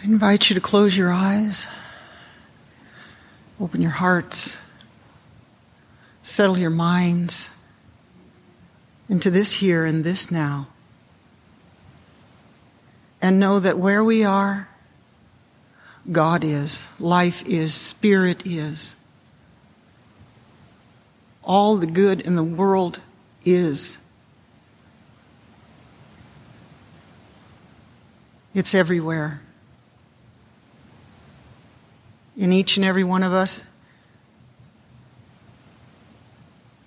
[0.00, 1.66] I invite you to close your eyes,
[3.60, 4.56] open your hearts,
[6.22, 7.50] settle your minds
[9.10, 10.68] into this here and this now.
[13.20, 14.68] And know that where we are,
[16.10, 18.94] God is, life is, spirit is.
[21.44, 23.00] All the good in the world
[23.44, 23.98] is.
[28.54, 29.42] It's everywhere.
[32.36, 33.66] In each and every one of us,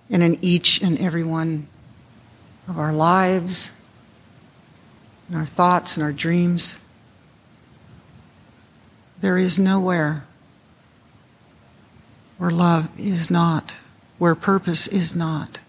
[0.10, 1.68] and in each and every one
[2.68, 3.72] of our lives,
[5.28, 6.76] and our thoughts and our dreams.
[9.22, 10.26] There is nowhere
[12.38, 13.72] where love is not,
[14.18, 15.60] where purpose is not.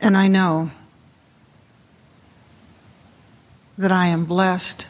[0.00, 0.70] And I know
[3.76, 4.86] that I am blessed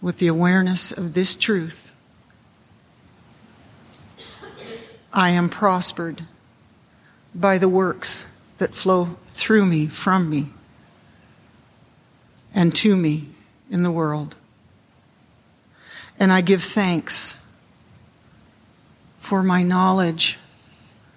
[0.00, 1.81] with the awareness of this truth.
[5.12, 6.24] I am prospered
[7.34, 8.26] by the works
[8.58, 10.48] that flow through me, from me,
[12.54, 13.28] and to me
[13.70, 14.36] in the world.
[16.18, 17.36] And I give thanks
[19.18, 20.38] for my knowledge,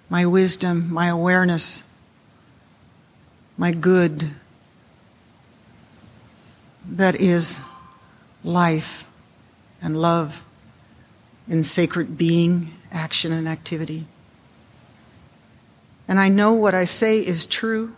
[0.08, 1.82] my wisdom, my awareness,
[3.58, 4.30] my good
[6.88, 7.60] that is
[8.44, 9.04] life
[9.82, 10.44] and love
[11.48, 14.06] in sacred being, action, and activity.
[16.08, 17.94] And I know what I say is true,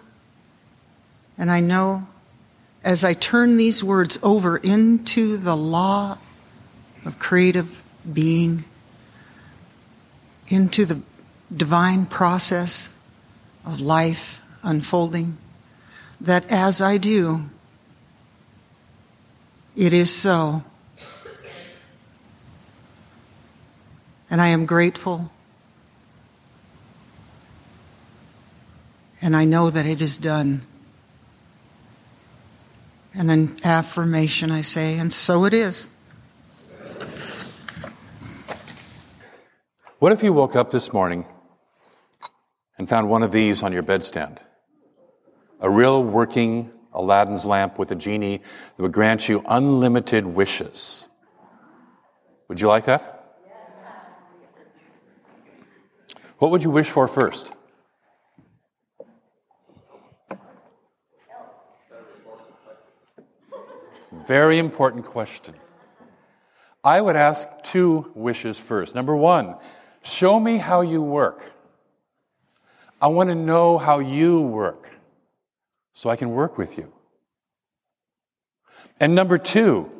[1.37, 2.07] and I know
[2.83, 6.19] as I turn these words over into the law
[7.05, 8.65] of creative being,
[10.49, 11.01] into the
[11.55, 12.89] divine process
[13.65, 15.37] of life unfolding,
[16.21, 17.45] that as I do,
[19.77, 20.65] it is so.
[24.31, 25.31] And I am grateful.
[29.21, 30.63] And I know that it is done.
[33.15, 35.89] And an affirmation I say, and so it is.
[39.99, 41.27] What if you woke up this morning
[42.77, 44.39] and found one of these on your bedstand?
[45.61, 51.09] A real working Aladdin's lamp with a genie that would grant you unlimited wishes.
[52.47, 53.18] Would you like that?
[56.39, 57.53] What would you wish for first?
[64.27, 65.55] Very important question.
[66.85, 68.95] I would ask two wishes first.
[68.95, 69.57] Number one,
[70.03, 71.53] show me how you work.
[73.01, 74.91] I want to know how you work
[75.93, 76.93] so I can work with you.
[79.01, 79.91] And number two,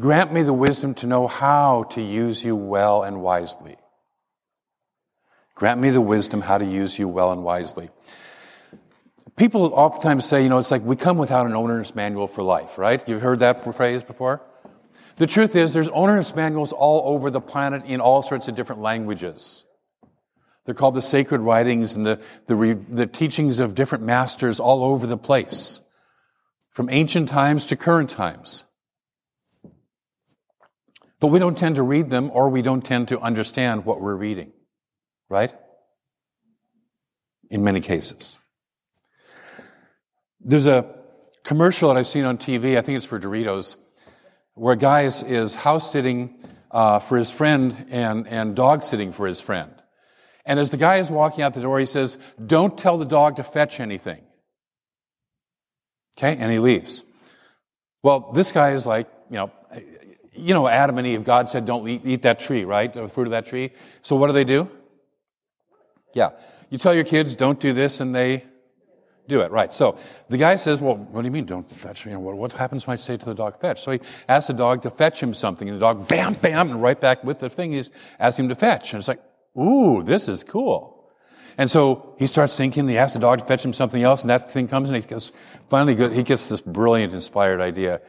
[0.00, 3.76] grant me the wisdom to know how to use you well and wisely.
[5.60, 7.90] Grant me the wisdom how to use you well and wisely.
[9.36, 12.78] People oftentimes say, you know, it's like we come without an owner's manual for life,
[12.78, 13.06] right?
[13.06, 14.40] You've heard that phrase before?
[15.16, 18.80] The truth is, there's owner's manuals all over the planet in all sorts of different
[18.80, 19.66] languages.
[20.64, 25.06] They're called the sacred writings and the, the, the teachings of different masters all over
[25.06, 25.82] the place,
[26.70, 28.64] from ancient times to current times.
[31.18, 34.16] But we don't tend to read them or we don't tend to understand what we're
[34.16, 34.52] reading,
[35.30, 35.54] right?
[37.48, 38.38] In many cases.
[40.40, 40.94] There's a
[41.44, 43.76] commercial that I've seen on TV, I think it's for Doritos,
[44.54, 46.38] where a guy is, is house sitting
[46.70, 49.72] uh, for his friend and, and dog sitting for his friend.
[50.44, 53.36] And as the guy is walking out the door, he says, Don't tell the dog
[53.36, 54.22] to fetch anything.
[56.18, 56.36] Okay?
[56.36, 57.04] And he leaves.
[58.02, 59.52] Well, this guy is like, you know,
[60.32, 62.92] you know, Adam and Eve, God said, don't eat, eat that tree, right?
[62.92, 63.72] The fruit of that tree.
[64.02, 64.70] So what do they do?
[66.12, 66.30] Yeah.
[66.70, 68.44] You tell your kids, don't do this, and they
[69.28, 69.72] do it, right?
[69.72, 69.98] So
[70.28, 72.04] the guy says, well, what do you mean, don't fetch?
[72.04, 73.80] You know, what, what happens when I say to the dog, fetch?
[73.82, 76.82] So he asks the dog to fetch him something, and the dog, bam, bam, and
[76.82, 78.92] right back with the thing he's asking him to fetch.
[78.92, 79.22] And it's like,
[79.58, 81.08] Ooh, this is cool.
[81.58, 84.30] And so he starts thinking, he asks the dog to fetch him something else, and
[84.30, 85.32] that thing comes, and he goes,
[85.68, 88.00] finally he gets this brilliant, inspired idea.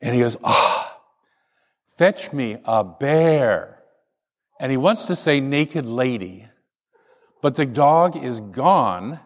[0.00, 1.00] And he goes, ah,
[1.96, 3.82] fetch me a bear.
[4.58, 6.46] And he wants to say naked lady,
[7.42, 9.20] but the dog is gone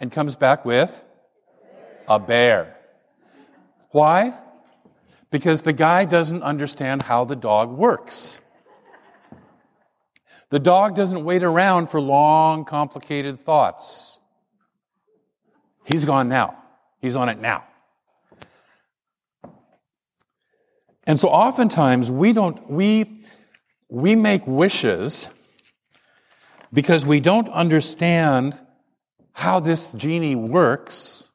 [0.00, 1.02] and comes back with
[2.06, 2.76] a bear.
[3.90, 4.38] Why?
[5.30, 8.40] Because the guy doesn't understand how the dog works.
[10.50, 14.18] The dog doesn't wait around for long, complicated thoughts.
[15.84, 16.56] He's gone now.
[17.00, 17.64] He's on it now.
[21.04, 23.22] And so oftentimes we don't, we,
[23.88, 25.28] we make wishes
[26.72, 28.58] because we don't understand
[29.32, 31.32] how this genie works.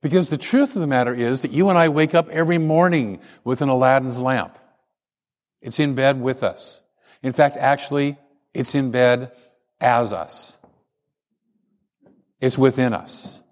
[0.00, 3.20] Because the truth of the matter is that you and I wake up every morning
[3.44, 4.56] with an Aladdin's lamp.
[5.60, 6.82] It's in bed with us.
[7.22, 8.16] In fact, actually,
[8.54, 9.32] it's in bed
[9.80, 10.58] as us.
[12.40, 13.42] It's within us.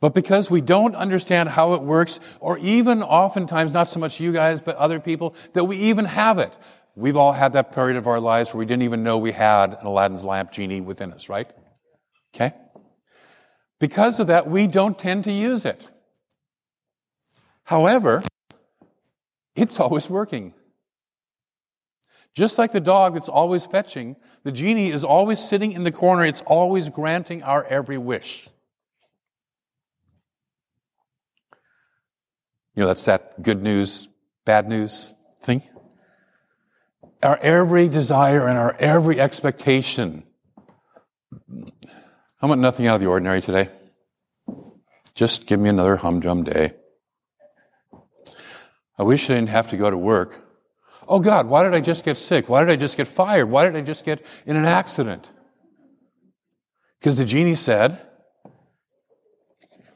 [0.00, 4.32] But because we don't understand how it works, or even oftentimes, not so much you
[4.32, 6.52] guys, but other people, that we even have it.
[6.94, 9.74] We've all had that period of our lives where we didn't even know we had
[9.74, 11.50] an Aladdin's lamp genie within us, right?
[12.34, 12.54] Okay?
[13.80, 15.88] Because of that, we don't tend to use it.
[17.64, 18.22] However,
[19.56, 20.54] it's always working.
[22.34, 26.24] Just like the dog that's always fetching, the genie is always sitting in the corner.
[26.24, 28.48] It's always granting our every wish.
[32.74, 34.08] You know, that's that good news,
[34.46, 35.62] bad news thing.
[37.22, 40.24] Our every desire and our every expectation.
[42.40, 43.68] I want nothing out of the ordinary today.
[45.14, 46.72] Just give me another humdrum day.
[48.98, 50.40] I wish I didn't have to go to work.
[51.06, 52.48] Oh God, why did I just get sick?
[52.48, 53.46] Why did I just get fired?
[53.46, 55.30] Why did I just get in an accident?
[56.98, 58.00] Because the genie said,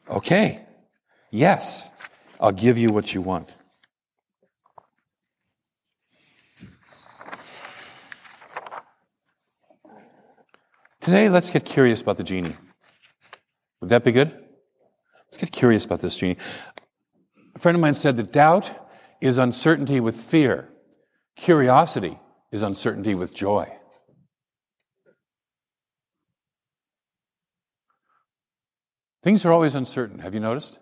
[0.09, 0.65] okay,
[1.31, 1.91] yes,
[2.41, 3.55] I'll give you what you want.
[11.07, 12.57] Today, let's get curious about the genie.
[13.81, 14.33] Would that be good?
[15.27, 16.37] Let's get curious about this genie.
[17.55, 18.75] A friend of mine said that doubt
[19.21, 20.69] is uncertainty with fear.
[21.37, 22.19] Curiosity
[22.51, 23.73] is uncertainty with joy.
[29.23, 30.19] Things are always uncertain.
[30.19, 30.81] Have you noticed?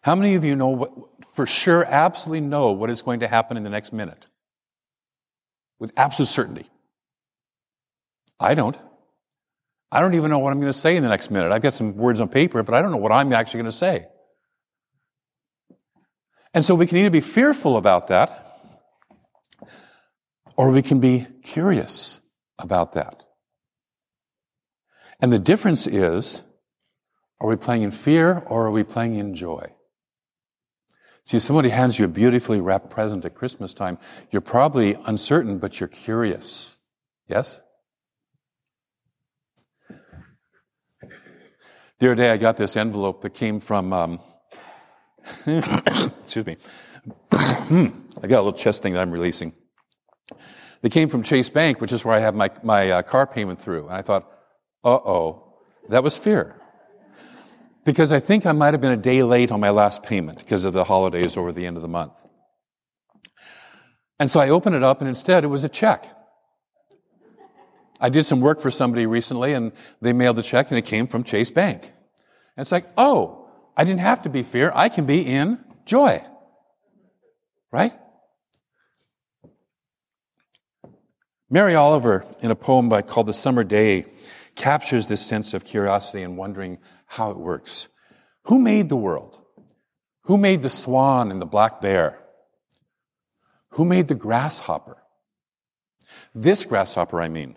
[0.00, 0.90] How many of you know what,
[1.34, 4.26] for sure, absolutely know what is going to happen in the next minute?
[5.78, 6.70] With absolute certainty.
[8.40, 8.87] I don't.
[9.90, 11.50] I don't even know what I'm going to say in the next minute.
[11.50, 13.72] I've got some words on paper, but I don't know what I'm actually going to
[13.72, 14.06] say.
[16.52, 18.46] And so we can either be fearful about that,
[20.56, 22.20] or we can be curious
[22.58, 23.24] about that.
[25.20, 26.42] And the difference is,
[27.40, 29.72] are we playing in fear or are we playing in joy?
[31.24, 33.98] See, if somebody hands you a beautifully wrapped present at Christmas time,
[34.30, 36.78] you're probably uncertain, but you're curious.
[37.28, 37.62] Yes?
[41.98, 44.20] The other day I got this envelope that came from, um,
[45.46, 46.56] excuse me.
[47.32, 49.52] I got a little chest thing that I'm releasing.
[50.80, 53.60] They came from Chase Bank, which is where I have my, my uh, car payment
[53.60, 53.86] through.
[53.86, 54.30] And I thought,
[54.84, 55.58] uh oh,
[55.88, 56.54] that was fear.
[57.84, 60.64] Because I think I might have been a day late on my last payment because
[60.64, 62.12] of the holidays over the end of the month.
[64.20, 66.06] And so I opened it up and instead it was a check.
[68.00, 71.06] I did some work for somebody recently and they mailed the check and it came
[71.06, 71.82] from Chase Bank.
[71.82, 74.72] And it's like, oh, I didn't have to be fear.
[74.74, 76.22] I can be in joy.
[77.70, 77.92] Right?
[81.50, 84.04] Mary Oliver, in a poem by, called The Summer Day,
[84.54, 87.88] captures this sense of curiosity and wondering how it works.
[88.44, 89.40] Who made the world?
[90.22, 92.18] Who made the swan and the black bear?
[93.70, 94.98] Who made the grasshopper?
[96.34, 97.56] This grasshopper, I mean.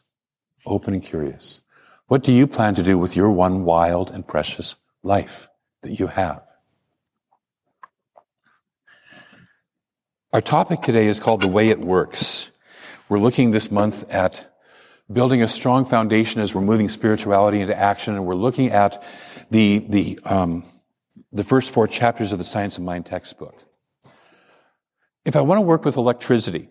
[0.65, 1.61] open and curious.
[2.07, 5.47] What do you plan to do with your one wild and precious life
[5.81, 6.43] that you have?
[10.33, 12.51] Our topic today is called The Way It Works.
[13.09, 14.47] We're looking this month at
[15.11, 19.03] building a strong foundation as we're moving spirituality into action, and we're looking at
[19.49, 20.63] the, the, um,
[21.33, 23.61] the first four chapters of the Science of Mind textbook.
[25.25, 26.69] If I want to work with electricity,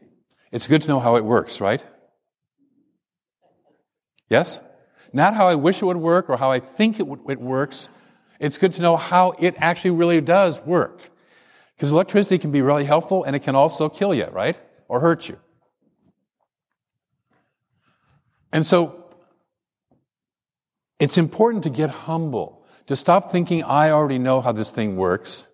[0.51, 1.85] it's good to know how it works, right?
[4.31, 4.61] Yes?
[5.13, 7.89] Not how I wish it would work or how I think it, w- it works.
[8.39, 11.11] It's good to know how it actually really does work.
[11.75, 14.59] Because electricity can be really helpful and it can also kill you, right?
[14.89, 15.39] Or hurt you.
[18.53, 18.97] And so,
[20.99, 25.49] it's important to get humble, to stop thinking, I already know how this thing works.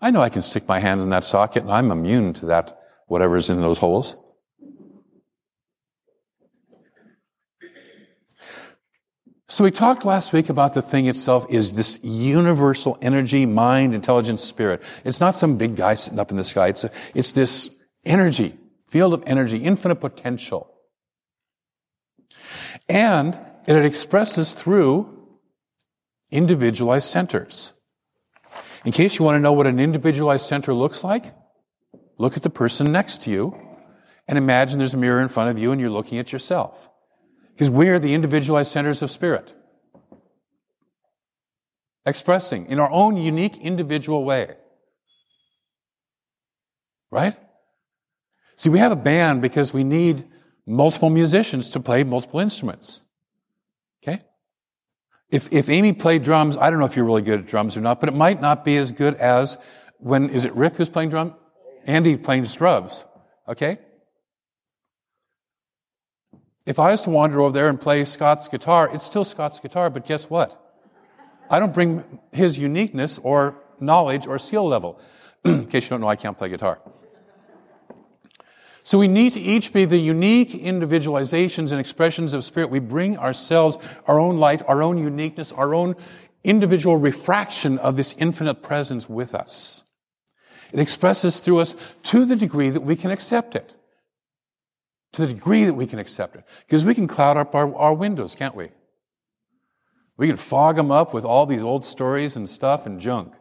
[0.00, 2.80] I know I can stick my hands in that socket and I'm immune to that,
[3.06, 4.16] whatever's in those holes.
[9.50, 14.44] So we talked last week about the thing itself is this universal energy, mind, intelligence,
[14.44, 14.80] spirit.
[15.04, 16.68] It's not some big guy sitting up in the sky.
[16.68, 17.68] It's, a, it's this
[18.04, 20.72] energy, field of energy, infinite potential.
[22.88, 25.18] And it expresses through
[26.30, 27.72] individualized centers.
[28.84, 31.24] In case you want to know what an individualized center looks like,
[32.18, 33.60] look at the person next to you
[34.28, 36.88] and imagine there's a mirror in front of you and you're looking at yourself.
[37.60, 39.52] Because we are the individualized centers of spirit.
[42.06, 44.54] Expressing in our own unique individual way.
[47.10, 47.36] Right?
[48.56, 50.26] See, we have a band because we need
[50.66, 53.02] multiple musicians to play multiple instruments.
[54.02, 54.20] Okay?
[55.28, 57.82] If, if Amy played drums, I don't know if you're really good at drums or
[57.82, 59.58] not, but it might not be as good as
[59.98, 61.34] when, is it Rick who's playing drum?
[61.84, 63.04] Andy playing drums.
[63.46, 63.76] Okay?
[66.70, 69.90] If I was to wander over there and play Scott's guitar, it's still Scott's guitar,
[69.90, 70.56] but guess what?
[71.50, 75.00] I don't bring his uniqueness or knowledge or skill level.
[75.44, 76.80] in case you don't know, I can't play guitar.
[78.84, 82.70] So we need to each be the unique individualizations and expressions of spirit.
[82.70, 85.96] We bring ourselves, our own light, our own uniqueness, our own
[86.44, 89.82] individual refraction of this infinite presence with us.
[90.72, 91.74] It expresses through us
[92.04, 93.74] to the degree that we can accept it.
[95.12, 96.44] To the degree that we can accept it.
[96.66, 98.70] Because we can cloud up our, our windows, can't we?
[100.16, 103.34] We can fog them up with all these old stories and stuff and junk.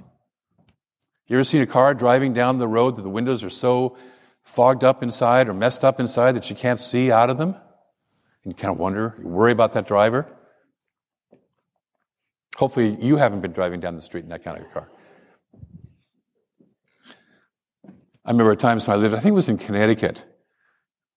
[1.27, 3.97] You ever seen a car driving down the road that the windows are so
[4.41, 7.49] fogged up inside or messed up inside that you can't see out of them?
[8.43, 10.25] And you kind of wonder, you worry about that driver.
[12.55, 14.89] Hopefully you haven't been driving down the street in that kind of a car.
[18.25, 20.25] I remember times when I lived, I think it was in Connecticut,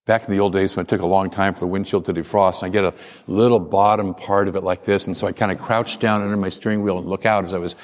[0.05, 2.13] back in the old days when it took a long time for the windshield to
[2.13, 2.93] defrost, and I get a
[3.27, 6.35] little bottom part of it like this, and so I kind of crouched down under
[6.35, 7.75] my steering wheel and look out as I was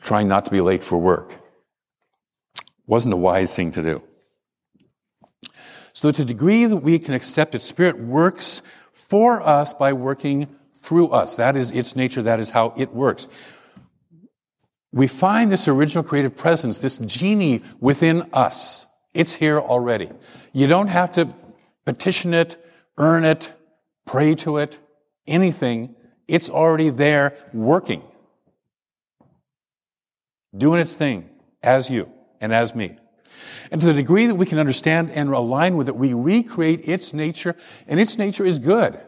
[0.00, 1.36] trying not to be late for work.
[2.86, 4.02] Wasn't a wise thing to do.
[5.92, 10.48] So to the degree that we can accept it, Spirit works for us by working
[10.72, 11.36] through us.
[11.36, 12.22] That is its nature.
[12.22, 13.28] That is how it works.
[14.92, 18.86] We find this original creative presence, this genie within us.
[19.12, 20.08] It's here already.
[20.52, 21.34] You don't have to
[21.88, 22.62] petition it,
[22.98, 23.50] earn it,
[24.04, 24.78] pray to it,
[25.26, 25.96] anything.
[26.28, 28.02] It's already there working.
[30.54, 31.30] Doing its thing
[31.62, 32.98] as you and as me.
[33.70, 37.14] And to the degree that we can understand and align with it, we recreate its
[37.14, 39.00] nature, and its nature is good.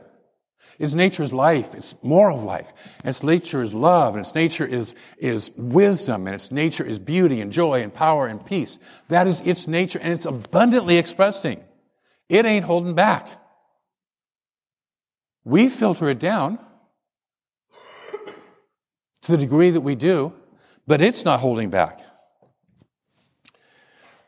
[0.78, 2.72] Its nature is life, it's moral life.
[3.04, 7.42] Its nature is love, and its nature is, is wisdom, and its nature is beauty
[7.42, 8.78] and joy and power and peace.
[9.08, 11.62] That is its nature, and it's abundantly expressing.
[12.30, 13.28] It ain't holding back.
[15.44, 16.60] We filter it down
[19.22, 20.32] to the degree that we do,
[20.87, 22.00] but it's not holding back.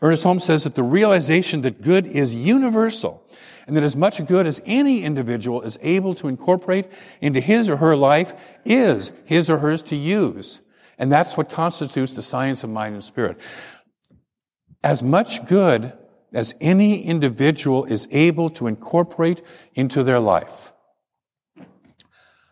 [0.03, 3.25] Ernest Holmes says that the realization that good is universal
[3.69, 6.89] and that as much good as any individual is able to incorporate
[7.21, 10.61] into his or her life is his or hers to use.
[10.99, 13.39] And that's what constitutes the science of mind and spirit.
[14.83, 15.93] As much good
[16.35, 19.43] as any individual is able to incorporate
[19.75, 20.73] into their life.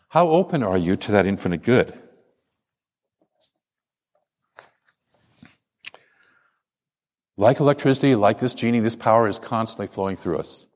[0.09, 1.93] How open are you to that infinite good?
[7.37, 10.67] Like electricity, like this genie, this power is constantly flowing through us.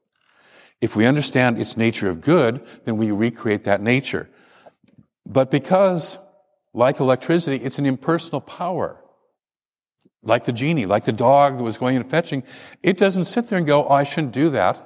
[0.81, 4.29] If we understand its nature of good, then we recreate that nature.
[5.25, 6.17] But because,
[6.73, 8.99] like electricity, it's an impersonal power,
[10.25, 12.43] like the genie, like the dog that was going and fetching,
[12.83, 14.77] it doesn't sit there and go, oh, I shouldn't do that.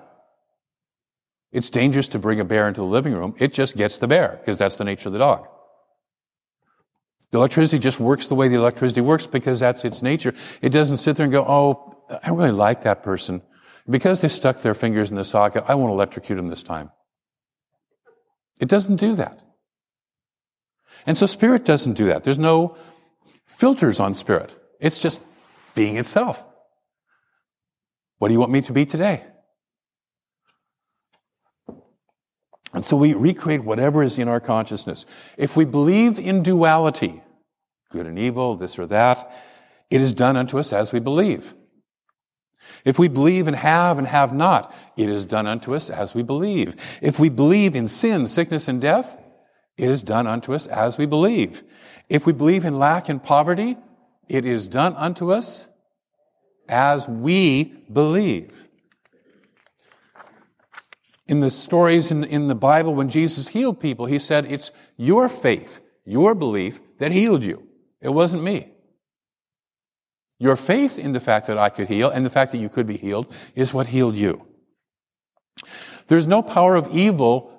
[1.51, 3.33] It's dangerous to bring a bear into the living room.
[3.39, 5.47] It just gets the bear, because that's the nature of the dog.
[7.31, 10.33] The electricity just works the way the electricity works because that's its nature.
[10.61, 13.41] It doesn't sit there and go, oh, I really like that person.
[13.87, 16.91] Because they stuck their fingers in the socket, I won't electrocute them this time.
[18.59, 19.39] It doesn't do that.
[21.05, 22.23] And so spirit doesn't do that.
[22.23, 22.75] There's no
[23.45, 24.53] filters on spirit.
[24.79, 25.21] It's just
[25.75, 26.45] being itself.
[28.17, 29.23] What do you want me to be today?
[32.73, 35.05] And so we recreate whatever is in our consciousness.
[35.37, 37.23] If we believe in duality,
[37.89, 39.31] good and evil, this or that,
[39.89, 41.55] it is done unto us as we believe.
[42.85, 46.21] If we believe in have and have not, it is done unto us as we
[46.21, 46.99] believe.
[47.01, 49.17] If we believe in sin, sickness, and death,
[49.77, 51.63] it is done unto us as we believe.
[52.07, 53.77] If we believe in lack and poverty,
[54.29, 55.67] it is done unto us
[56.69, 58.67] as we believe.
[61.27, 65.27] In the stories in, in the Bible, when Jesus healed people, he said, It's your
[65.27, 67.67] faith, your belief that healed you.
[68.01, 68.71] It wasn't me.
[70.39, 72.87] Your faith in the fact that I could heal and the fact that you could
[72.87, 74.45] be healed is what healed you.
[76.07, 77.58] There's no power of evil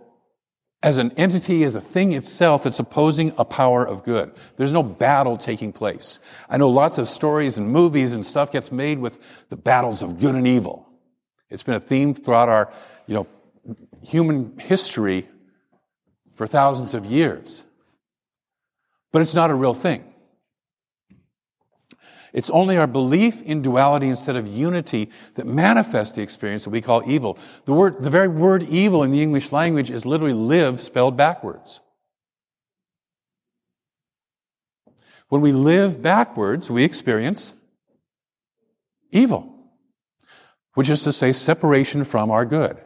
[0.82, 4.32] as an entity, as a thing itself that's opposing a power of good.
[4.56, 6.20] There's no battle taking place.
[6.48, 10.18] I know lots of stories and movies and stuff gets made with the battles of
[10.18, 10.88] good and evil.
[11.50, 12.72] It's been a theme throughout our,
[13.06, 13.26] you know,
[14.02, 15.28] human history
[16.32, 17.64] for thousands of years.
[19.12, 20.09] But it's not a real thing.
[22.32, 26.80] It's only our belief in duality instead of unity that manifests the experience that we
[26.80, 27.38] call evil.
[27.64, 31.80] The word, the very word evil in the English language is literally live spelled backwards.
[35.28, 37.54] When we live backwards, we experience
[39.12, 39.54] evil,
[40.74, 42.78] which is to say separation from our good.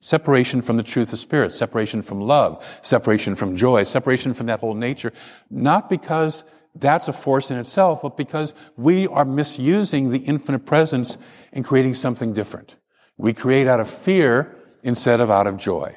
[0.00, 4.58] Separation from the truth of spirit, separation from love, separation from joy, separation from that
[4.58, 5.12] whole nature,
[5.48, 6.42] not because
[6.74, 11.18] that's a force in itself, but because we are misusing the infinite presence
[11.52, 12.76] and creating something different.
[13.16, 15.96] We create out of fear instead of out of joy.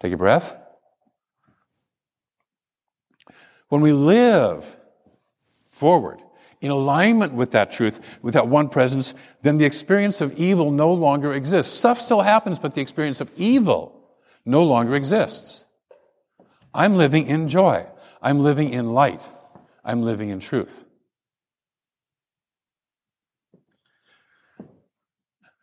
[0.00, 0.56] Take a breath.
[3.68, 4.76] When we live
[5.68, 6.20] forward
[6.60, 10.92] in alignment with that truth, with that one presence, then the experience of evil no
[10.92, 11.72] longer exists.
[11.72, 13.96] Stuff still happens, but the experience of evil
[14.44, 15.64] no longer exists.
[16.74, 17.86] I'm living in joy.
[18.22, 19.26] I'm living in light.
[19.84, 20.84] I'm living in truth.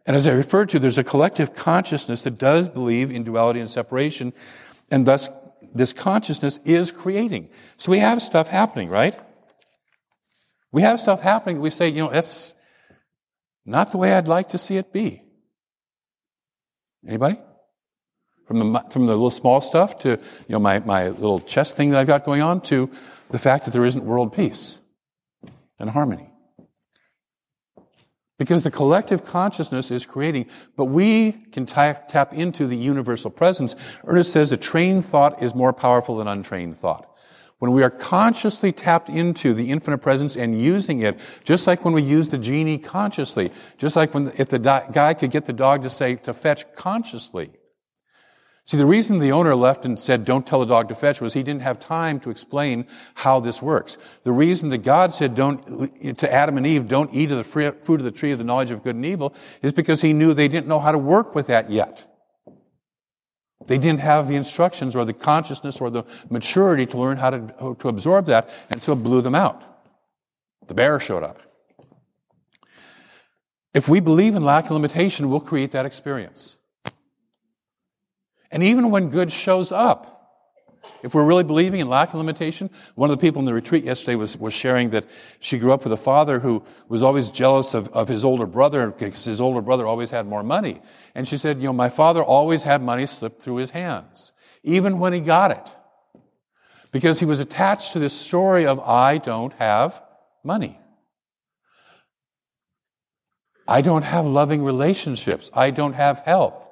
[0.05, 3.69] And as I referred to, there's a collective consciousness that does believe in duality and
[3.69, 4.33] separation,
[4.89, 5.29] and thus
[5.73, 7.49] this consciousness is creating.
[7.75, 9.19] So we have stuff happening, right?
[10.71, 11.59] We have stuff happening.
[11.59, 12.55] We say, you know, that's
[13.65, 15.21] not the way I'd like to see it be.
[17.05, 17.39] Anybody?
[18.47, 21.89] From the, from the little small stuff to, you know, my, my little chest thing
[21.89, 22.89] that I've got going on to
[23.29, 24.79] the fact that there isn't world peace
[25.79, 26.29] and harmony.
[28.39, 33.75] Because the collective consciousness is creating, but we can tap, tap into the universal presence.
[34.05, 37.11] Ernest says a trained thought is more powerful than untrained thought.
[37.59, 41.95] When we are consciously tapped into the infinite presence and using it, just like when
[41.95, 45.81] we use the genie consciously, just like when, if the guy could get the dog
[45.81, 47.49] to say, to fetch consciously,
[48.67, 51.33] See, the reason the owner left and said, don't tell the dog to fetch was
[51.33, 53.97] he didn't have time to explain how this works.
[54.23, 58.01] The reason that God said, don't, to Adam and Eve, don't eat of the fruit
[58.01, 60.49] of the tree of the knowledge of good and evil is because he knew they
[60.49, 62.13] didn't know how to work with that yet.
[63.67, 67.75] They didn't have the instructions or the consciousness or the maturity to learn how to,
[67.79, 69.63] to absorb that, and so it blew them out.
[70.67, 71.41] The bear showed up.
[73.73, 76.59] If we believe in lack and limitation, we'll create that experience.
[78.51, 80.17] And even when good shows up,
[81.03, 83.83] if we're really believing in lack of limitation, one of the people in the retreat
[83.83, 85.05] yesterday was, was sharing that
[85.39, 88.91] she grew up with a father who was always jealous of, of his older brother
[88.91, 90.81] because his older brother always had more money.
[91.13, 94.31] And she said, you know, my father always had money slip through his hands,
[94.63, 95.75] even when he got it.
[96.91, 100.01] Because he was attached to this story of, I don't have
[100.43, 100.79] money.
[103.67, 105.51] I don't have loving relationships.
[105.53, 106.66] I don't have health.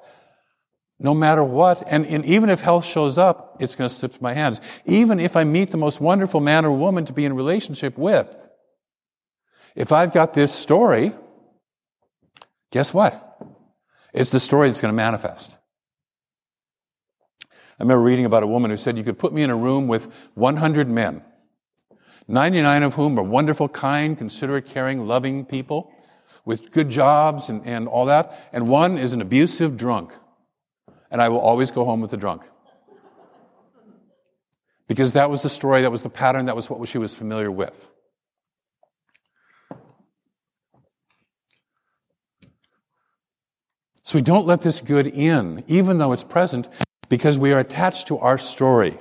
[0.98, 4.22] No matter what, and, and even if health shows up, it's going to slip to
[4.22, 4.60] my hands.
[4.86, 8.50] Even if I meet the most wonderful man or woman to be in relationship with,
[9.74, 11.12] if I've got this story,
[12.70, 13.22] guess what?
[14.14, 15.58] It's the story that's going to manifest.
[17.78, 19.88] I remember reading about a woman who said, You could put me in a room
[19.88, 21.22] with 100 men,
[22.26, 25.92] 99 of whom are wonderful, kind, considerate, caring, loving people
[26.46, 30.16] with good jobs and, and all that, and one is an abusive drunk
[31.16, 32.42] and I will always go home with the drunk.
[34.86, 37.50] Because that was the story, that was the pattern, that was what she was familiar
[37.50, 37.90] with.
[44.02, 46.68] So we don't let this good in, even though it's present,
[47.08, 48.98] because we are attached to our story.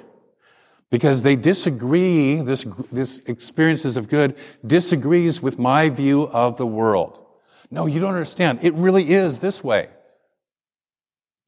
[0.89, 7.25] Because they disagree, this, this experiences of good disagrees with my view of the world.
[7.69, 8.59] No, you don't understand.
[8.61, 9.89] It really is this way.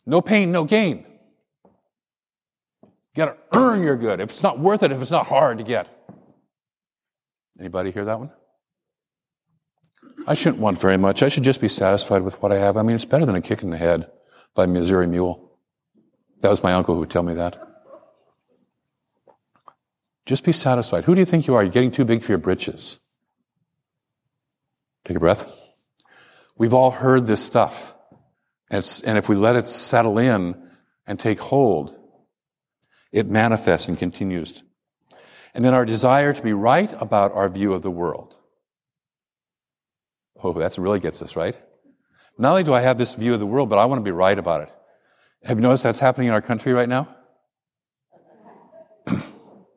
[0.08, 1.06] No pain, no gain.
[2.84, 4.22] You gotta earn your good.
[4.22, 5.90] If it's not worth it, if it's not hard to get.
[7.60, 8.32] Anybody hear that one?
[10.26, 11.24] I shouldn't want very much.
[11.24, 12.78] I should just be satisfied with what I have.
[12.78, 14.10] I mean, it's better than a kick in the head
[14.56, 15.52] by Missouri mule.
[16.40, 17.58] That was my uncle who would tell me that.
[20.26, 21.04] Just be satisfied.
[21.04, 21.64] Who do you think you are?
[21.64, 23.00] You're getting too big for your britches.
[25.04, 25.74] Take a breath.
[26.58, 27.94] We've all heard this stuff.
[28.70, 30.70] And, and if we let it settle in
[31.06, 31.96] and take hold,
[33.12, 34.64] it manifests and continues.
[35.54, 38.38] And then our desire to be right about our view of the world.
[40.44, 41.60] Oh, that really gets us, right?
[42.38, 44.12] Not only do I have this view of the world, but I want to be
[44.12, 44.70] right about it.
[45.44, 47.16] Have you noticed that's happening in our country right now?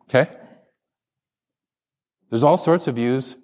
[0.02, 0.28] okay?
[2.28, 3.36] There's all sorts of views,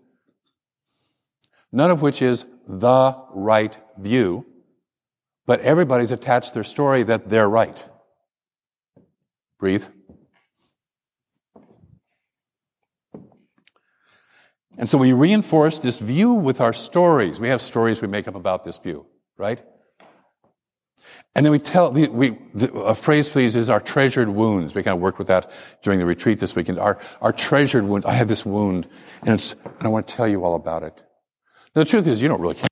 [1.73, 4.45] none of which is the right view,
[5.47, 7.89] but everybody's attached their story that they're right.
[9.59, 9.87] Breathe.
[14.79, 17.41] And so we reinforce this view with our stories.
[17.41, 19.07] We have stories we make up about this view,
[19.39, 19.63] right?
[21.35, 22.39] And then we tell, we,
[22.75, 24.75] a phrase for these is our treasured wounds.
[24.75, 25.51] We kind of worked with that
[25.83, 26.79] during the retreat this weekend.
[26.79, 28.05] Our, our treasured wound.
[28.05, 28.89] I have this wound,
[29.23, 30.95] and, it's, and I want to tell you all about it.
[31.75, 32.69] Now, the truth is, you don't really care.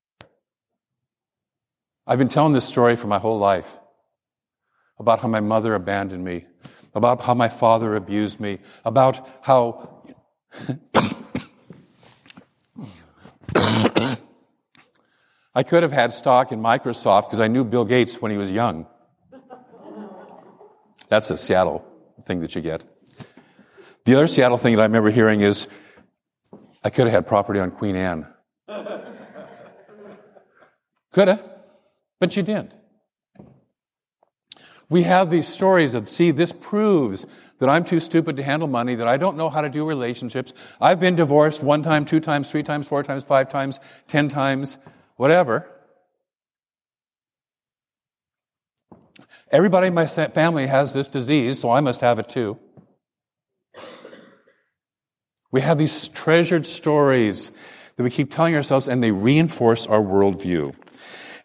[2.06, 3.78] I've been telling this story for my whole life
[4.98, 6.44] about how my mother abandoned me,
[6.94, 10.02] about how my father abused me, about how
[15.54, 18.52] I could have had stock in Microsoft because I knew Bill Gates when he was
[18.52, 18.86] young.
[21.08, 21.86] That's a Seattle
[22.24, 22.84] thing that you get.
[24.04, 25.68] The other Seattle thing that I remember hearing is
[26.82, 28.26] I could have had property on Queen Anne.
[31.12, 31.53] Could have,
[32.20, 32.72] but you didn't.
[34.88, 37.26] We have these stories of, see, this proves
[37.58, 40.52] that I'm too stupid to handle money, that I don't know how to do relationships.
[40.80, 44.78] I've been divorced one time, two times, three times, four times, five times, ten times,
[45.16, 45.70] whatever.
[49.50, 52.58] Everybody in my family has this disease, so I must have it too.
[55.52, 57.52] We have these treasured stories
[57.96, 60.74] that we keep telling ourselves, and they reinforce our worldview.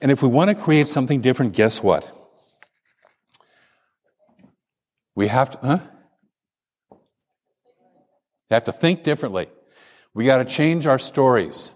[0.02, 2.10] And if we want to create something different, guess what?
[5.16, 5.80] We have to, huh?
[8.50, 9.48] We have to think differently.
[10.14, 11.76] We got to change our stories.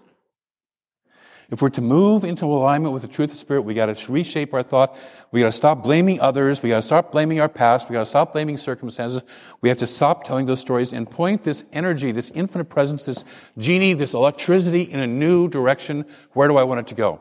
[1.50, 4.54] If we're to move into alignment with the truth of Spirit, we got to reshape
[4.54, 4.98] our thought.
[5.30, 6.62] We got to stop blaming others.
[6.62, 7.88] We got to stop blaming our past.
[7.88, 9.22] We got to stop blaming circumstances.
[9.60, 13.24] We have to stop telling those stories and point this energy, this infinite presence, this
[13.58, 16.06] genie, this electricity in a new direction.
[16.32, 17.20] Where do I want it to go?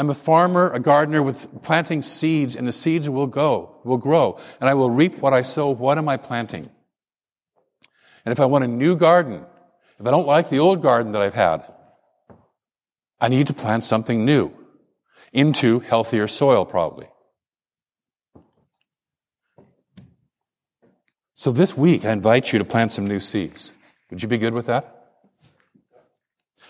[0.00, 4.38] I'm a farmer, a gardener with planting seeds, and the seeds will go, will grow,
[4.58, 5.68] and I will reap what I sow.
[5.68, 6.70] What am I planting?
[8.24, 9.44] And if I want a new garden,
[9.98, 11.70] if I don't like the old garden that I've had,
[13.20, 14.50] I need to plant something new
[15.34, 17.08] into healthier soil, probably.
[21.34, 23.74] So this week, I invite you to plant some new seeds.
[24.08, 24.96] Would you be good with that?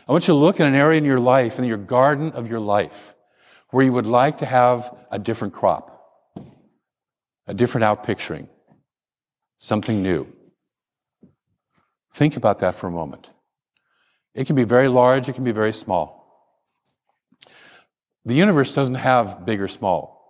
[0.08, 2.50] I want you to look at an area in your life, in your garden of
[2.50, 3.14] your life,
[3.70, 5.86] where you would like to have a different crop,
[7.46, 8.48] a different outpicturing,
[9.58, 10.26] something new.
[12.12, 13.30] Think about that for a moment.
[14.34, 16.20] It can be very large, it can be very small.
[18.24, 20.20] The universe doesn't have big or small.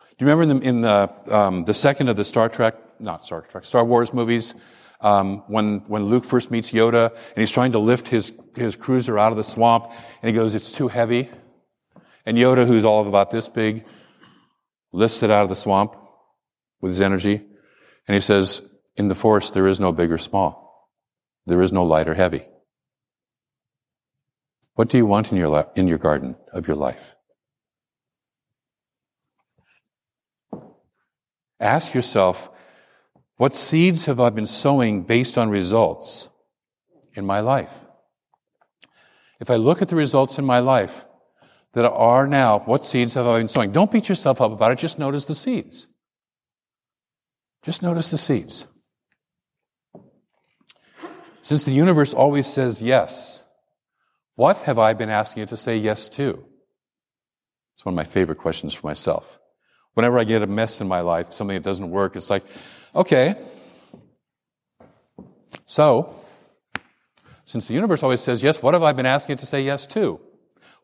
[0.00, 3.24] Do you remember in the, in the, um, the second of the Star Trek, not
[3.24, 4.54] Star Trek, Star Wars movies,
[5.00, 9.18] um, when, when Luke first meets Yoda and he's trying to lift his, his cruiser
[9.18, 11.30] out of the swamp and he goes, it's too heavy.
[12.28, 13.86] And Yoda, who's all of about this big,
[14.92, 15.96] lifts it out of the swamp
[16.78, 17.36] with his energy.
[18.06, 20.90] And he says, in the force, there is no big or small.
[21.46, 22.42] There is no light or heavy.
[24.74, 27.16] What do you want in your, in your garden of your life?
[31.58, 32.50] Ask yourself,
[33.38, 36.28] what seeds have I been sowing based on results
[37.14, 37.86] in my life?
[39.40, 41.06] If I look at the results in my life
[41.74, 43.72] that are now, what seeds have I been sowing?
[43.72, 45.88] Don't beat yourself up about it, just notice the seeds.
[47.62, 48.66] Just notice the seeds.
[51.42, 53.44] Since the universe always says yes,
[54.34, 56.44] what have I been asking it to say yes to?
[57.74, 59.38] It's one of my favorite questions for myself.
[59.94, 62.44] Whenever I get a mess in my life, something that doesn't work, it's like,
[62.94, 63.34] okay,
[65.68, 66.14] so,
[67.44, 69.86] since the universe always says yes, what have I been asking it to say yes
[69.88, 70.18] to?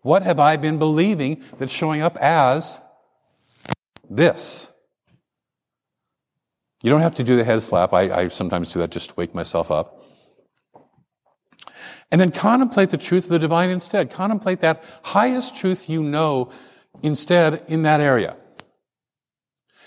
[0.04, 2.78] What have I been believing that's showing up as
[4.10, 4.70] this?
[6.82, 7.94] You don't have to do the head slap.
[7.94, 10.02] I, I sometimes do that just to wake myself up.
[12.12, 14.10] And then contemplate the truth of the divine instead.
[14.10, 16.52] Contemplate that highest truth you know
[17.02, 18.36] instead in that area.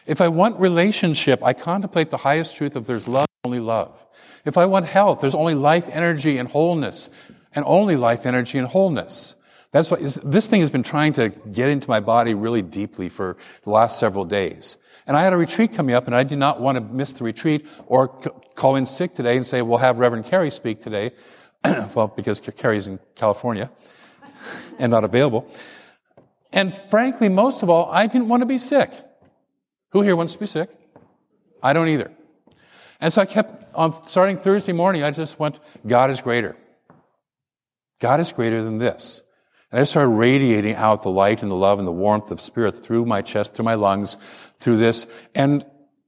[0.08, 4.04] If I want relationship, I contemplate the highest truth of there's love, only love.
[4.46, 7.12] If I want health, there's only life, energy, and wholeness,
[7.54, 9.36] and only life, energy, and wholeness.
[9.78, 13.70] That's this thing has been trying to get into my body really deeply for the
[13.70, 14.78] last several days.
[15.06, 17.24] And I had a retreat coming up, and I did not want to miss the
[17.24, 18.08] retreat or
[18.56, 21.12] call in sick today and say, "We'll have Reverend Carey speak today."
[21.94, 23.70] well, because Carey's in California
[24.80, 25.48] and not available.
[26.52, 28.92] And frankly, most of all, I didn't want to be sick.
[29.92, 30.72] Who here wants to be sick?
[31.62, 32.12] I don't either.
[33.00, 36.58] And so I kept on starting Thursday morning, I just went, God is greater.
[38.00, 39.22] God is greater than this.
[39.72, 42.72] And I started radiating out the light and the love and the warmth of spirit
[42.72, 44.16] through my chest, through my lungs,
[44.58, 45.08] through this.
[45.36, 45.66] And,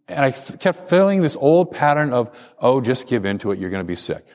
[0.07, 3.83] and I kept feeling this old pattern of, oh, just give into it, you're going
[3.83, 4.25] to be sick.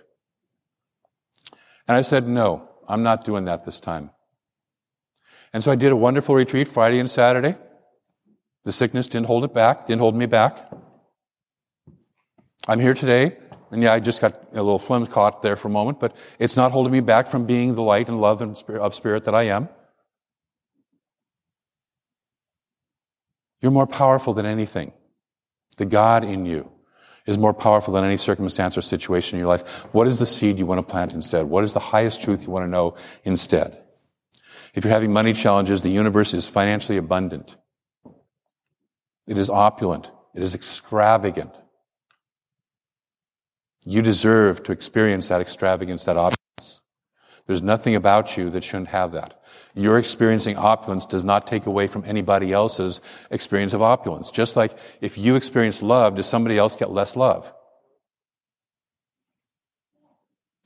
[1.89, 4.11] And I said, no, I'm not doing that this time.
[5.53, 7.57] And so I did a wonderful retreat Friday and Saturday.
[8.65, 10.71] The sickness didn't hold it back, didn't hold me back.
[12.67, 13.37] I'm here today,
[13.71, 16.57] and yeah, I just got a little phlegm caught there for a moment, but it's
[16.57, 19.35] not holding me back from being the light and love and spirit, of spirit that
[19.35, 19.69] I am.
[23.61, 24.93] You're more powerful than anything.
[25.77, 26.71] The God in you
[27.27, 29.87] is more powerful than any circumstance or situation in your life.
[29.95, 31.47] What is the seed you want to plant instead?
[31.47, 33.79] What is the highest truth you want to know instead?
[34.75, 37.57] If you're having money challenges, the universe is financially abundant.
[39.27, 40.11] It is opulent.
[40.35, 41.55] It is extravagant.
[43.85, 46.81] You deserve to experience that extravagance, that opulence.
[47.47, 49.43] There's nothing about you that shouldn't have that.
[49.75, 54.31] Your experiencing opulence does not take away from anybody else's experience of opulence.
[54.31, 57.53] Just like if you experience love, does somebody else get less love?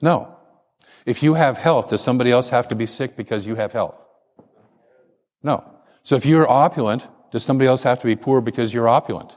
[0.00, 0.36] No.
[1.04, 4.06] If you have health, does somebody else have to be sick because you have health?
[5.42, 5.64] No.
[6.04, 9.36] So if you're opulent, does somebody else have to be poor because you're opulent?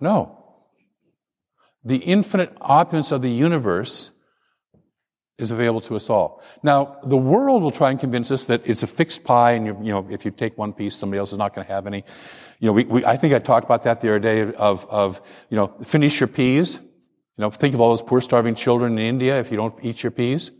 [0.00, 0.41] No.
[1.84, 4.12] The infinite opulence of the universe
[5.38, 6.42] is available to us all.
[6.62, 9.92] Now, the world will try and convince us that it's a fixed pie, and you
[9.92, 12.04] know, if you take one piece, somebody else is not going to have any.
[12.60, 15.20] You know, we, we, I think I talked about that the other day of, of,
[15.50, 16.78] you know, finish your peas.
[17.36, 20.02] You know, think of all those poor starving children in India if you don't eat
[20.02, 20.50] your peas.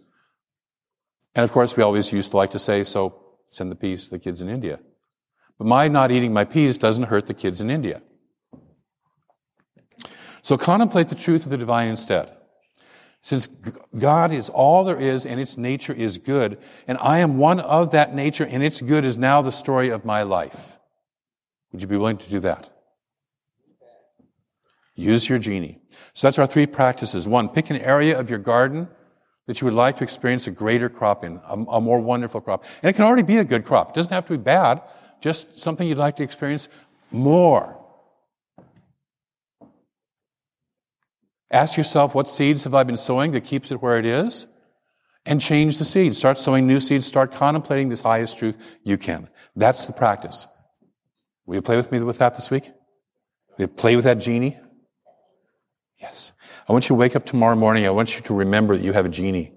[1.34, 4.10] And of course, we always used to like to say, so send the peas to
[4.10, 4.80] the kids in India.
[5.58, 8.02] But my not eating my peas doesn't hurt the kids in India.
[10.42, 12.30] So contemplate the truth of the divine instead.
[13.20, 13.46] Since
[13.96, 17.92] God is all there is and its nature is good, and I am one of
[17.92, 20.78] that nature and its good is now the story of my life.
[21.70, 22.68] Would you be willing to do that?
[24.96, 25.80] Use your genie.
[26.12, 27.26] So that's our three practices.
[27.26, 28.88] One, pick an area of your garden
[29.46, 32.64] that you would like to experience a greater crop in, a, a more wonderful crop.
[32.82, 33.90] And it can already be a good crop.
[33.90, 34.82] It doesn't have to be bad,
[35.20, 36.68] just something you'd like to experience
[37.10, 37.81] more.
[41.52, 44.46] Ask yourself, what seeds have I been sowing that keeps it where it is?
[45.26, 46.18] And change the seeds.
[46.18, 47.06] Start sowing new seeds.
[47.06, 49.28] Start contemplating this highest truth you can.
[49.54, 50.48] That's the practice.
[51.46, 52.70] Will you play with me with that this week?
[53.50, 54.58] Will you play with that genie?
[55.98, 56.32] Yes.
[56.68, 57.86] I want you to wake up tomorrow morning.
[57.86, 59.52] I want you to remember that you have a genie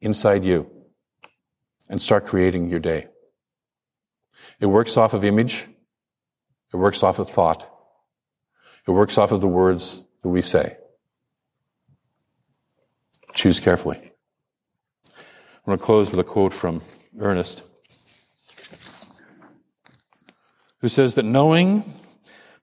[0.00, 0.68] inside you
[1.88, 3.06] and start creating your day.
[4.60, 5.68] It works off of image.
[6.72, 7.68] It works off of thought.
[8.86, 10.76] It works off of the words that we say.
[13.34, 13.98] Choose carefully.
[15.08, 16.82] I'm going to close with a quote from
[17.18, 17.62] Ernest,
[20.80, 21.84] who says that knowing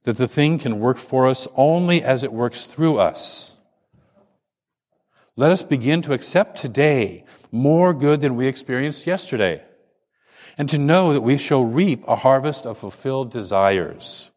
[0.03, 3.59] that the thing can work for us only as it works through us,
[5.35, 9.63] let us begin to accept today more good than we experienced yesterday,
[10.57, 14.31] and to know that we shall reap a harvest of fulfilled desires.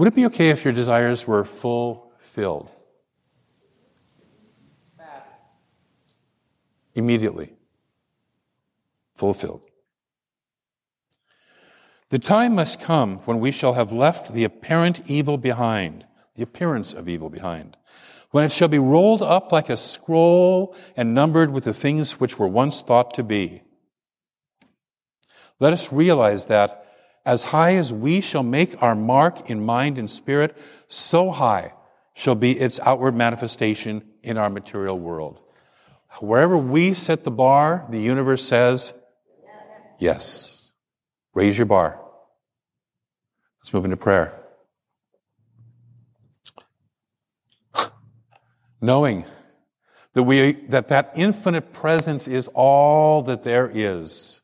[0.00, 2.70] Would it be okay if your desires were fulfilled?
[6.94, 7.52] Immediately.
[9.14, 9.66] Fulfilled.
[12.08, 16.94] The time must come when we shall have left the apparent evil behind, the appearance
[16.94, 17.76] of evil behind,
[18.30, 22.38] when it shall be rolled up like a scroll and numbered with the things which
[22.38, 23.60] were once thought to be.
[25.58, 26.86] Let us realize that
[27.24, 30.56] as high as we shall make our mark in mind and spirit,
[30.88, 31.72] so high
[32.14, 35.40] shall be its outward manifestation in our material world.
[36.20, 38.94] Wherever we set the bar, the universe says,
[39.98, 40.72] yes.
[41.34, 42.00] Raise your bar.
[43.60, 44.34] Let's move into prayer.
[48.80, 49.24] Knowing
[50.14, 54.39] that we, that that infinite presence is all that there is.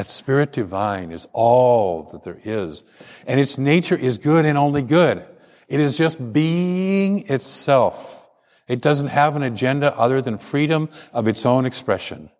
[0.00, 2.84] That spirit divine is all that there is.
[3.26, 5.22] And its nature is good and only good.
[5.68, 8.26] It is just being itself.
[8.66, 12.30] It doesn't have an agenda other than freedom of its own expression.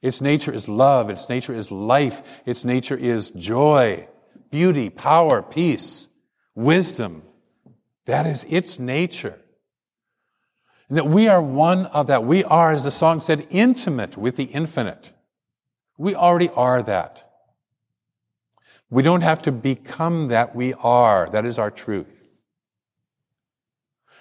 [0.00, 1.10] Its nature is love.
[1.10, 2.40] Its nature is life.
[2.46, 4.06] Its nature is joy,
[4.52, 6.06] beauty, power, peace,
[6.54, 7.24] wisdom.
[8.06, 9.36] That is its nature.
[10.88, 12.22] And that we are one of that.
[12.22, 15.12] We are, as the song said, intimate with the infinite.
[16.00, 17.30] We already are that.
[18.88, 20.56] We don't have to become that.
[20.56, 21.28] We are.
[21.30, 22.40] That is our truth.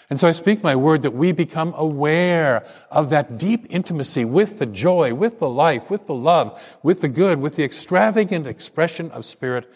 [0.09, 4.59] And so I speak my word that we become aware of that deep intimacy with
[4.59, 9.09] the joy, with the life, with the love, with the good, with the extravagant expression
[9.11, 9.71] of spirit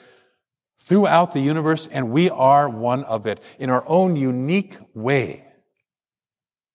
[0.79, 5.45] throughout the universe, and we are one of it in our own unique way.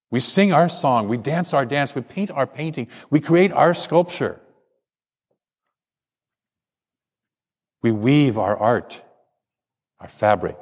[0.09, 3.75] We sing our song, we dance our dance, we paint our painting, we create our
[3.75, 4.41] sculpture.
[7.81, 9.03] We weave our art,
[9.99, 10.57] our fabric.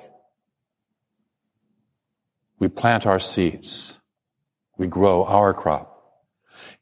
[2.60, 3.99] We plant our seeds.
[4.77, 5.93] We grow our crop.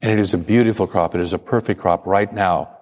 [0.02, 1.15] And it is a beautiful crop.
[1.15, 2.78] It is a perfect crop right now.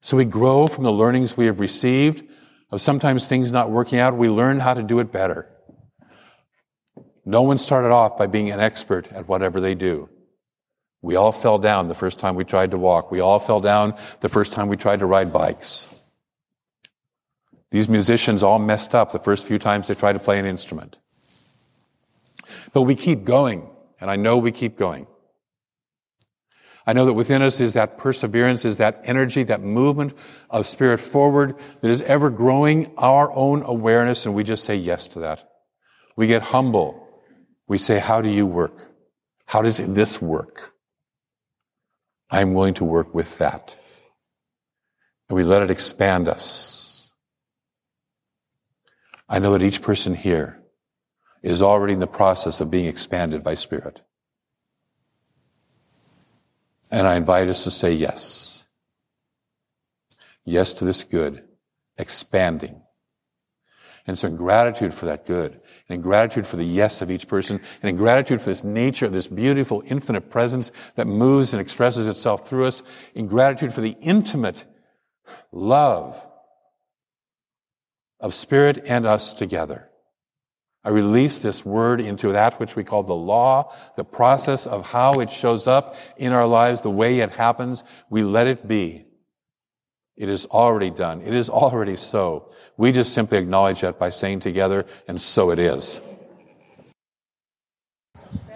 [0.00, 2.22] So we grow from the learnings we have received
[2.70, 4.16] of sometimes things not working out.
[4.16, 5.52] We learn how to do it better.
[7.24, 10.08] No one started off by being an expert at whatever they do.
[11.06, 13.12] We all fell down the first time we tried to walk.
[13.12, 16.00] We all fell down the first time we tried to ride bikes.
[17.70, 20.98] These musicians all messed up the first few times they tried to play an instrument.
[22.72, 25.06] But we keep going, and I know we keep going.
[26.88, 30.12] I know that within us is that perseverance, is that energy, that movement
[30.50, 35.06] of spirit forward that is ever growing our own awareness, and we just say yes
[35.08, 35.48] to that.
[36.16, 37.08] We get humble.
[37.68, 38.90] We say, how do you work?
[39.44, 40.72] How does this work?
[42.30, 43.76] I'm willing to work with that.
[45.28, 47.12] And we let it expand us.
[49.28, 50.62] I know that each person here
[51.42, 54.02] is already in the process of being expanded by Spirit.
[56.90, 58.66] And I invite us to say yes.
[60.44, 61.42] Yes to this good,
[61.98, 62.82] expanding.
[64.06, 67.28] And so in gratitude for that good, and in gratitude for the yes of each
[67.28, 72.08] person, and in gratitude for this nature, this beautiful infinite presence that moves and expresses
[72.08, 72.82] itself through us,
[73.14, 74.64] in gratitude for the intimate
[75.52, 76.26] love
[78.20, 79.88] of spirit and us together.
[80.84, 85.18] I release this word into that which we call the law, the process of how
[85.20, 87.82] it shows up in our lives, the way it happens.
[88.08, 89.05] We let it be.
[90.16, 91.20] It is already done.
[91.22, 92.50] It is already so.
[92.76, 96.00] We just simply acknowledge that by saying together, and so it is.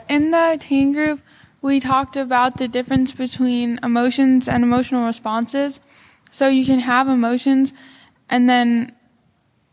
[0.09, 1.21] In the teen group,
[1.63, 5.81] we talked about the difference between emotions and emotional responses.
[6.31, 7.75] So you can have emotions
[8.29, 8.93] and then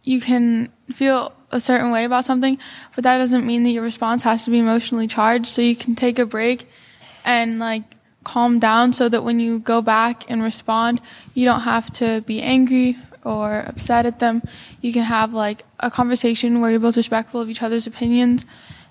[0.04, 2.58] you can feel a certain way about something,
[2.93, 5.47] but that doesn't mean that your response has to be emotionally charged.
[5.47, 6.69] So you can take a break
[7.23, 7.84] and like
[8.28, 11.02] calm down so that when you go back and respond,
[11.34, 14.42] you don't have to be angry or upset at them.
[14.82, 18.46] You can have like a conversation where you're both respectful of each other's opinions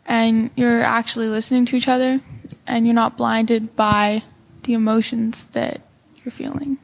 [0.06, 2.20] and you're actually listening to each other
[2.66, 4.22] and you're not blinded by
[4.62, 5.80] the emotions that
[6.24, 6.78] you're feeling.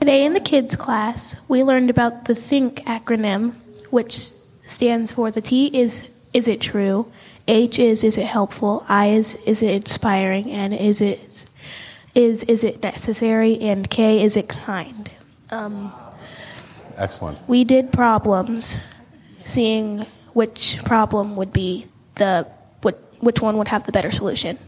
[0.00, 3.56] Today in the kids class, we learned about the THINK acronym,
[3.90, 4.32] which
[4.66, 7.10] stands for the T is is it true?
[7.48, 8.84] H is is it helpful?
[8.88, 10.50] I is is it inspiring?
[10.50, 11.49] And is it
[12.14, 13.58] is is it necessary?
[13.60, 15.10] And K is it kind?
[15.50, 15.92] Um,
[16.96, 17.38] Excellent.
[17.48, 18.80] we did problems,
[19.44, 21.86] seeing which problem would be
[22.16, 22.46] the
[22.82, 24.58] which, which one would have the better solution.